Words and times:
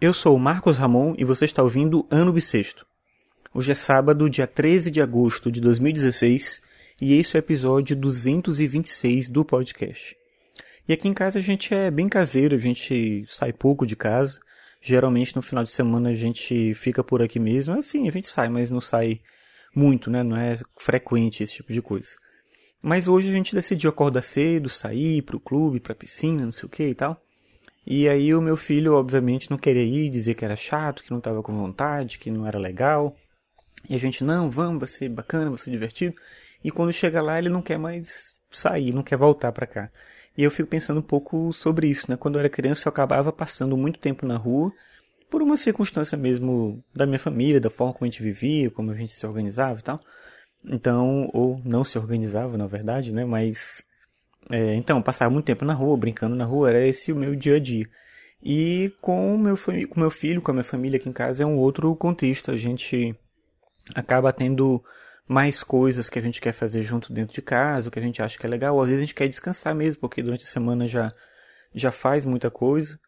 Eu 0.00 0.14
sou 0.14 0.36
o 0.36 0.38
Marcos 0.38 0.78
Ramon 0.78 1.12
e 1.18 1.24
você 1.24 1.44
está 1.44 1.60
ouvindo 1.60 2.06
Ano 2.08 2.32
Bissexto. 2.32 2.86
Hoje 3.52 3.72
é 3.72 3.74
sábado, 3.74 4.30
dia 4.30 4.46
13 4.46 4.92
de 4.92 5.02
agosto 5.02 5.50
de 5.50 5.60
2016 5.60 6.62
e 7.00 7.14
esse 7.14 7.36
é 7.36 7.38
o 7.38 7.40
episódio 7.40 7.96
226 7.96 9.28
do 9.28 9.44
podcast. 9.44 10.16
E 10.88 10.92
aqui 10.92 11.08
em 11.08 11.12
casa 11.12 11.40
a 11.40 11.42
gente 11.42 11.74
é 11.74 11.90
bem 11.90 12.08
caseiro, 12.08 12.54
a 12.54 12.60
gente 12.60 13.24
sai 13.28 13.52
pouco 13.52 13.84
de 13.84 13.96
casa. 13.96 14.38
Geralmente 14.80 15.34
no 15.34 15.42
final 15.42 15.64
de 15.64 15.70
semana 15.70 16.10
a 16.10 16.14
gente 16.14 16.74
fica 16.74 17.02
por 17.02 17.20
aqui 17.20 17.40
mesmo. 17.40 17.76
Assim, 17.76 18.06
a 18.06 18.12
gente 18.12 18.28
sai, 18.28 18.48
mas 18.48 18.70
não 18.70 18.80
sai 18.80 19.20
muito, 19.74 20.12
né? 20.12 20.22
Não 20.22 20.36
é 20.36 20.60
frequente 20.76 21.42
esse 21.42 21.54
tipo 21.54 21.72
de 21.72 21.82
coisa. 21.82 22.10
Mas 22.80 23.08
hoje 23.08 23.28
a 23.30 23.32
gente 23.32 23.52
decidiu 23.52 23.90
acordar 23.90 24.22
cedo, 24.22 24.68
sair 24.68 25.22
pro 25.22 25.40
clube, 25.40 25.80
pra 25.80 25.92
piscina, 25.92 26.44
não 26.44 26.52
sei 26.52 26.66
o 26.68 26.70
que 26.70 26.84
e 26.84 26.94
tal. 26.94 27.20
E 27.90 28.06
aí 28.06 28.34
o 28.34 28.42
meu 28.42 28.54
filho, 28.54 28.92
obviamente, 28.92 29.50
não 29.50 29.56
queria 29.56 29.82
ir, 29.82 30.10
dizer 30.10 30.34
que 30.34 30.44
era 30.44 30.54
chato, 30.54 31.02
que 31.02 31.10
não 31.10 31.18
estava 31.18 31.42
com 31.42 31.56
vontade, 31.56 32.18
que 32.18 32.30
não 32.30 32.46
era 32.46 32.58
legal. 32.58 33.16
E 33.88 33.94
a 33.94 33.98
gente, 33.98 34.22
não, 34.22 34.50
vamos, 34.50 34.80
vai 34.80 34.88
ser 34.88 35.08
bacana, 35.08 35.48
vai 35.48 35.58
ser 35.58 35.70
divertido. 35.70 36.14
E 36.62 36.70
quando 36.70 36.92
chega 36.92 37.22
lá, 37.22 37.38
ele 37.38 37.48
não 37.48 37.62
quer 37.62 37.78
mais 37.78 38.34
sair, 38.50 38.94
não 38.94 39.02
quer 39.02 39.16
voltar 39.16 39.52
para 39.52 39.66
cá. 39.66 39.90
E 40.36 40.42
eu 40.42 40.50
fico 40.50 40.68
pensando 40.68 40.98
um 41.00 41.02
pouco 41.02 41.50
sobre 41.50 41.86
isso, 41.86 42.10
né? 42.10 42.16
Quando 42.18 42.34
eu 42.34 42.40
era 42.40 42.50
criança, 42.50 42.86
eu 42.86 42.90
acabava 42.90 43.32
passando 43.32 43.74
muito 43.74 43.98
tempo 43.98 44.26
na 44.26 44.36
rua, 44.36 44.70
por 45.30 45.40
uma 45.40 45.56
circunstância 45.56 46.18
mesmo 46.18 46.84
da 46.94 47.06
minha 47.06 47.18
família, 47.18 47.58
da 47.58 47.70
forma 47.70 47.94
como 47.94 48.04
a 48.04 48.10
gente 48.10 48.22
vivia, 48.22 48.70
como 48.70 48.90
a 48.90 48.94
gente 48.94 49.12
se 49.12 49.26
organizava 49.26 49.80
e 49.80 49.82
tal. 49.82 49.98
Então, 50.62 51.30
ou 51.32 51.58
não 51.64 51.84
se 51.84 51.98
organizava, 51.98 52.58
na 52.58 52.66
verdade, 52.66 53.14
né? 53.14 53.24
Mas 53.24 53.82
é, 54.50 54.74
então, 54.74 55.02
passava 55.02 55.30
muito 55.30 55.46
tempo 55.46 55.64
na 55.64 55.74
rua, 55.74 55.96
brincando 55.96 56.34
na 56.34 56.44
rua, 56.44 56.70
era 56.70 56.86
esse 56.86 57.12
o 57.12 57.16
meu 57.16 57.34
dia 57.34 57.56
a 57.56 57.60
dia. 57.60 57.86
E 58.42 58.92
com 59.00 59.34
o 59.34 59.38
meu, 59.38 59.56
com 59.56 60.00
meu 60.00 60.10
filho, 60.10 60.40
com 60.40 60.50
a 60.50 60.54
minha 60.54 60.64
família 60.64 60.98
aqui 60.98 61.08
em 61.08 61.12
casa, 61.12 61.42
é 61.42 61.46
um 61.46 61.58
outro 61.58 61.94
contexto. 61.96 62.50
A 62.50 62.56
gente 62.56 63.14
acaba 63.94 64.32
tendo 64.32 64.82
mais 65.26 65.62
coisas 65.62 66.08
que 66.08 66.18
a 66.18 66.22
gente 66.22 66.40
quer 66.40 66.52
fazer 66.52 66.82
junto 66.82 67.12
dentro 67.12 67.34
de 67.34 67.42
casa, 67.42 67.88
o 67.88 67.92
que 67.92 67.98
a 67.98 68.02
gente 68.02 68.22
acha 68.22 68.38
que 68.38 68.46
é 68.46 68.48
legal. 68.48 68.80
Às 68.80 68.88
vezes 68.88 69.02
a 69.02 69.04
gente 69.06 69.14
quer 69.14 69.28
descansar 69.28 69.74
mesmo, 69.74 70.00
porque 70.00 70.22
durante 70.22 70.44
a 70.44 70.48
semana 70.48 70.88
já, 70.88 71.12
já 71.74 71.90
faz 71.90 72.24
muita 72.24 72.50
coisa. 72.50 72.98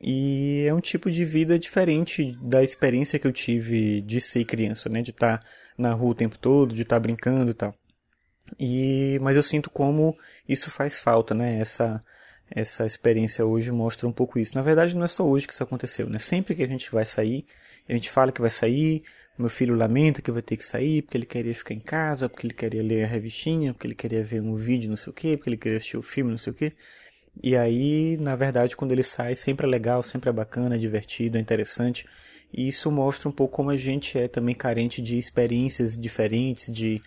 E 0.00 0.64
é 0.66 0.74
um 0.74 0.80
tipo 0.80 1.10
de 1.10 1.24
vida 1.24 1.58
diferente 1.58 2.34
da 2.42 2.62
experiência 2.62 3.18
que 3.18 3.26
eu 3.26 3.32
tive 3.32 4.00
de 4.02 4.20
ser 4.20 4.44
criança, 4.44 4.88
né? 4.88 5.02
De 5.02 5.10
estar 5.10 5.40
na 5.78 5.92
rua 5.92 6.10
o 6.10 6.14
tempo 6.14 6.38
todo, 6.38 6.74
de 6.74 6.82
estar 6.82 6.98
brincando 6.98 7.50
e 7.50 7.54
tal. 7.54 7.74
E, 8.58 9.18
mas 9.20 9.36
eu 9.36 9.42
sinto 9.42 9.70
como 9.70 10.16
isso 10.48 10.70
faz 10.70 11.00
falta, 11.00 11.34
né? 11.34 11.58
Essa, 11.58 12.00
essa 12.50 12.86
experiência 12.86 13.44
hoje 13.44 13.70
mostra 13.70 14.08
um 14.08 14.12
pouco 14.12 14.38
isso. 14.38 14.54
Na 14.54 14.62
verdade, 14.62 14.96
não 14.96 15.04
é 15.04 15.08
só 15.08 15.26
hoje 15.26 15.46
que 15.46 15.52
isso 15.52 15.62
aconteceu, 15.62 16.08
né? 16.08 16.18
Sempre 16.18 16.54
que 16.54 16.62
a 16.62 16.66
gente 16.66 16.90
vai 16.90 17.04
sair, 17.04 17.44
a 17.88 17.92
gente 17.92 18.10
fala 18.10 18.32
que 18.32 18.40
vai 18.40 18.50
sair, 18.50 19.02
meu 19.38 19.48
filho 19.48 19.74
lamenta 19.74 20.20
que 20.20 20.30
vai 20.30 20.42
ter 20.42 20.56
que 20.56 20.64
sair 20.64 21.02
porque 21.02 21.16
ele 21.16 21.26
queria 21.26 21.54
ficar 21.54 21.74
em 21.74 21.80
casa, 21.80 22.28
porque 22.28 22.46
ele 22.46 22.54
queria 22.54 22.82
ler 22.82 23.04
a 23.04 23.06
revistinha, 23.06 23.72
porque 23.72 23.86
ele 23.86 23.94
queria 23.94 24.22
ver 24.22 24.42
um 24.42 24.54
vídeo, 24.54 24.90
não 24.90 24.96
sei 24.96 25.10
o 25.10 25.14
quê, 25.14 25.36
porque 25.36 25.50
ele 25.50 25.56
queria 25.56 25.78
assistir 25.78 25.96
o 25.96 26.00
um 26.00 26.02
filme, 26.02 26.30
não 26.30 26.38
sei 26.38 26.52
o 26.52 26.56
quê. 26.56 26.72
E 27.42 27.56
aí, 27.56 28.16
na 28.18 28.36
verdade, 28.36 28.76
quando 28.76 28.92
ele 28.92 29.02
sai, 29.02 29.34
sempre 29.34 29.66
é 29.66 29.70
legal, 29.70 30.02
sempre 30.02 30.28
é 30.28 30.32
bacana, 30.32 30.74
é 30.74 30.78
divertido, 30.78 31.38
é 31.38 31.40
interessante. 31.40 32.06
E 32.52 32.68
isso 32.68 32.90
mostra 32.90 33.28
um 33.28 33.32
pouco 33.32 33.56
como 33.56 33.70
a 33.70 33.76
gente 33.76 34.18
é 34.18 34.28
também 34.28 34.54
carente 34.54 35.00
de 35.00 35.16
experiências 35.16 35.96
diferentes, 35.96 36.70
de 36.70 37.00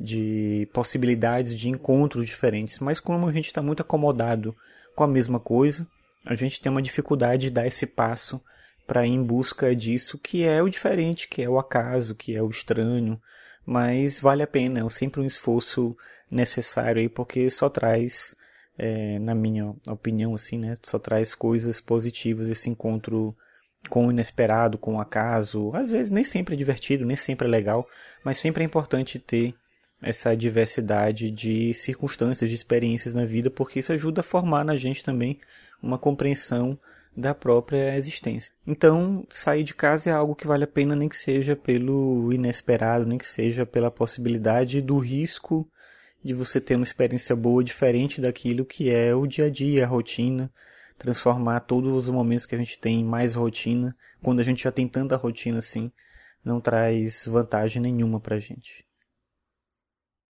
de 0.00 0.68
possibilidades 0.72 1.58
de 1.58 1.68
encontros 1.68 2.26
diferentes, 2.26 2.78
mas 2.78 3.00
como 3.00 3.26
a 3.26 3.32
gente 3.32 3.46
está 3.46 3.60
muito 3.60 3.80
acomodado 3.80 4.56
com 4.94 5.04
a 5.04 5.08
mesma 5.08 5.40
coisa, 5.40 5.86
a 6.24 6.34
gente 6.34 6.60
tem 6.60 6.70
uma 6.70 6.82
dificuldade 6.82 7.42
de 7.42 7.50
dar 7.50 7.66
esse 7.66 7.86
passo 7.86 8.40
para 8.86 9.06
ir 9.06 9.10
em 9.10 9.22
busca 9.22 9.74
disso 9.74 10.18
que 10.18 10.44
é 10.44 10.62
o 10.62 10.68
diferente, 10.68 11.28
que 11.28 11.42
é 11.42 11.48
o 11.48 11.58
acaso, 11.58 12.14
que 12.14 12.34
é 12.34 12.42
o 12.42 12.48
estranho, 12.48 13.20
mas 13.66 14.18
vale 14.18 14.42
a 14.42 14.46
pena, 14.46 14.80
é 14.80 14.90
sempre 14.90 15.20
um 15.20 15.26
esforço 15.26 15.96
necessário 16.30 17.00
aí, 17.00 17.08
porque 17.08 17.50
só 17.50 17.68
traz, 17.68 18.34
é, 18.78 19.18
na 19.18 19.34
minha 19.34 19.74
opinião, 19.86 20.34
assim, 20.34 20.58
né, 20.58 20.74
só 20.82 20.98
traz 20.98 21.34
coisas 21.34 21.80
positivas 21.80 22.48
esse 22.48 22.70
encontro 22.70 23.36
com 23.88 24.06
o 24.06 24.10
inesperado, 24.10 24.78
com 24.78 24.96
o 24.96 25.00
acaso. 25.00 25.70
Às 25.74 25.90
vezes 25.90 26.10
nem 26.10 26.24
sempre 26.24 26.54
é 26.54 26.58
divertido, 26.58 27.04
nem 27.04 27.16
sempre 27.16 27.46
é 27.46 27.50
legal, 27.50 27.86
mas 28.24 28.38
sempre 28.38 28.62
é 28.62 28.66
importante 28.66 29.18
ter 29.18 29.54
essa 30.02 30.36
diversidade 30.36 31.30
de 31.30 31.74
circunstâncias, 31.74 32.48
de 32.48 32.56
experiências 32.56 33.14
na 33.14 33.24
vida, 33.24 33.50
porque 33.50 33.80
isso 33.80 33.92
ajuda 33.92 34.20
a 34.20 34.24
formar 34.24 34.64
na 34.64 34.76
gente 34.76 35.02
também 35.02 35.40
uma 35.82 35.98
compreensão 35.98 36.78
da 37.16 37.34
própria 37.34 37.96
existência. 37.96 38.52
Então, 38.64 39.26
sair 39.28 39.64
de 39.64 39.74
casa 39.74 40.10
é 40.10 40.12
algo 40.12 40.36
que 40.36 40.46
vale 40.46 40.64
a 40.64 40.68
pena, 40.68 40.94
nem 40.94 41.08
que 41.08 41.16
seja 41.16 41.56
pelo 41.56 42.32
inesperado, 42.32 43.04
nem 43.04 43.18
que 43.18 43.26
seja 43.26 43.66
pela 43.66 43.90
possibilidade 43.90 44.80
do 44.80 44.98
risco 44.98 45.68
de 46.22 46.32
você 46.32 46.60
ter 46.60 46.76
uma 46.76 46.84
experiência 46.84 47.34
boa 47.34 47.62
diferente 47.64 48.20
daquilo 48.20 48.64
que 48.64 48.90
é 48.90 49.14
o 49.14 49.26
dia 49.26 49.46
a 49.46 49.50
dia, 49.50 49.84
a 49.84 49.88
rotina, 49.88 50.52
transformar 50.96 51.60
todos 51.60 51.92
os 51.92 52.08
momentos 52.08 52.46
que 52.46 52.54
a 52.54 52.58
gente 52.58 52.78
tem 52.78 53.00
em 53.00 53.04
mais 53.04 53.34
rotina, 53.34 53.96
quando 54.22 54.40
a 54.40 54.44
gente 54.44 54.62
já 54.62 54.70
tem 54.70 54.86
tanta 54.86 55.16
rotina 55.16 55.58
assim, 55.58 55.90
não 56.44 56.60
traz 56.60 57.24
vantagem 57.26 57.82
nenhuma 57.82 58.20
pra 58.20 58.38
gente. 58.38 58.87